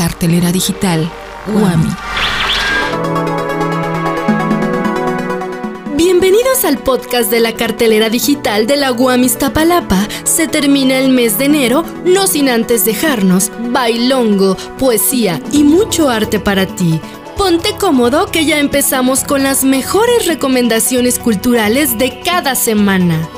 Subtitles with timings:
[0.00, 1.12] Cartelera digital
[1.46, 1.90] Guami.
[5.94, 10.08] Bienvenidos al podcast de la cartelera digital de la UAM Iztapalapa.
[10.24, 16.40] Se termina el mes de enero, no sin antes dejarnos bailongo, poesía y mucho arte
[16.40, 16.98] para ti.
[17.36, 23.28] Ponte cómodo que ya empezamos con las mejores recomendaciones culturales de cada semana.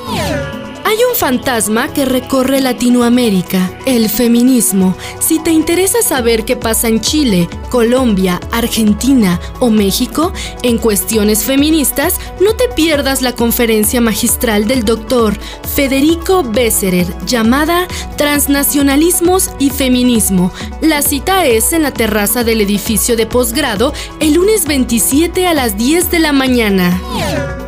[0.92, 4.94] Hay un fantasma que recorre Latinoamérica, el feminismo.
[5.20, 12.20] Si te interesa saber qué pasa en Chile, Colombia, Argentina o México en cuestiones feministas,
[12.42, 15.38] no te pierdas la conferencia magistral del doctor
[15.74, 17.88] Federico Besserer llamada
[18.18, 20.52] Transnacionalismos y Feminismo.
[20.82, 25.78] La cita es en la terraza del edificio de posgrado el lunes 27 a las
[25.78, 27.00] 10 de la mañana.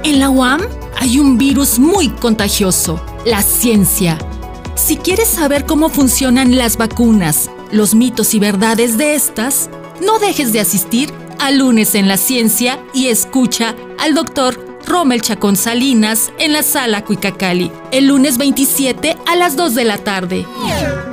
[0.02, 0.60] En la UAM
[0.96, 4.18] hay un virus muy contagioso, la ciencia.
[4.74, 10.52] Si quieres saber cómo funcionan las vacunas, los mitos y verdades de estas, no dejes
[10.52, 16.52] de asistir a Lunes en la Ciencia y escucha al doctor Rommel Chacón Salinas en
[16.52, 20.46] la sala Cuicacali, el lunes 27 a las 2 de la tarde.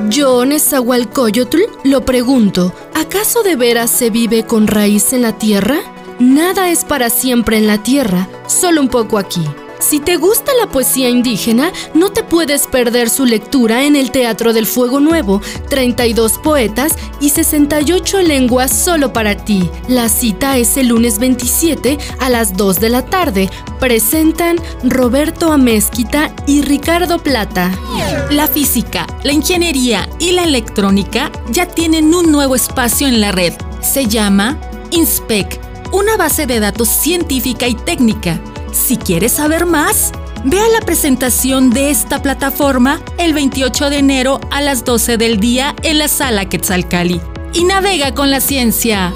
[0.10, 5.80] Yo, Nezahualcóyotl, lo pregunto, ¿acaso de veras se vive con raíz en la tierra?
[6.20, 9.44] Nada es para siempre en la tierra, solo un poco aquí.
[9.92, 14.54] Si te gusta la poesía indígena, no te puedes perder su lectura en el Teatro
[14.54, 19.70] del Fuego Nuevo, 32 poetas y 68 lenguas solo para ti.
[19.90, 23.50] La cita es el lunes 27 a las 2 de la tarde.
[23.82, 27.78] Presentan Roberto Amezquita y Ricardo Plata.
[28.30, 33.52] La física, la ingeniería y la electrónica ya tienen un nuevo espacio en la red.
[33.82, 34.58] Se llama
[34.92, 35.60] INSPEC,
[35.92, 38.40] una base de datos científica y técnica
[38.72, 40.12] si quieres saber más,
[40.44, 45.40] ve a la presentación de esta plataforma el 28 de enero a las 12 del
[45.40, 47.22] día en la sala Quetzalcali
[47.54, 49.14] y navega con la ciencia.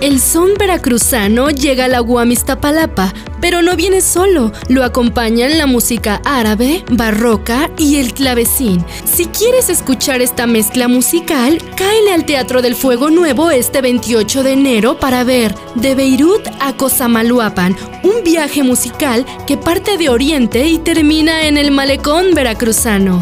[0.00, 6.20] El son veracruzano llega a la Guamistapalapa, pero no viene solo, lo acompañan la música
[6.24, 8.84] árabe, barroca y el clavecín.
[9.04, 14.52] Si quieres escuchar esta mezcla musical, cáele al Teatro del Fuego Nuevo este 28 de
[14.52, 20.78] enero para ver De Beirut a Cozamaluapan, un viaje musical que parte de Oriente y
[20.78, 23.20] termina en el malecón veracruzano.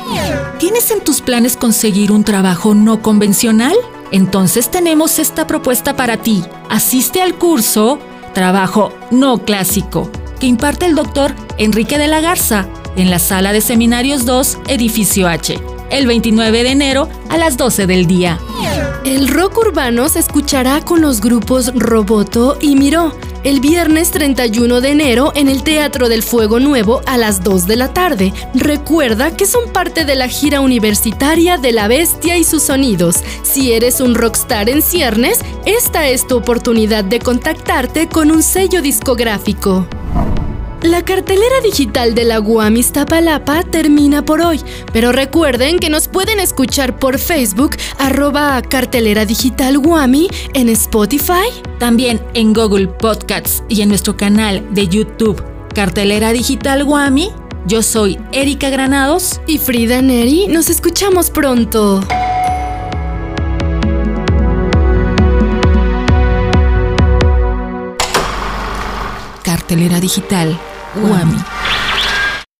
[0.58, 3.76] ¿Tienes en tus planes conseguir un trabajo no convencional?
[4.12, 6.44] Entonces tenemos esta propuesta para ti.
[6.70, 7.98] Asiste al curso
[8.36, 13.62] Trabajo no clásico que imparte el doctor Enrique de la Garza en la sala de
[13.62, 15.58] seminarios 2, edificio H,
[15.88, 18.38] el 29 de enero a las 12 del día.
[19.06, 23.14] El rock urbano se escuchará con los grupos Roboto y Miró
[23.44, 27.76] el viernes 31 de enero en el Teatro del Fuego Nuevo a las 2 de
[27.76, 28.32] la tarde.
[28.54, 33.16] Recuerda que son parte de la gira universitaria de La Bestia y sus sonidos.
[33.42, 38.82] Si eres un rockstar en ciernes, esta es tu oportunidad de contactarte con un sello
[38.82, 39.86] discográfico.
[40.86, 44.60] La cartelera digital de la Guam Iztapalapa termina por hoy,
[44.92, 51.50] pero recuerden que nos pueden escuchar por Facebook, arroba cartelera digital Guami, en Spotify.
[51.80, 55.42] También en Google Podcasts y en nuestro canal de YouTube,
[55.74, 57.30] Cartelera Digital Guami.
[57.66, 60.46] Yo soy Erika Granados y Frida Neri.
[60.46, 62.00] Nos escuchamos pronto.
[69.42, 70.56] Cartelera Digital
[70.96, 71.55] Guami.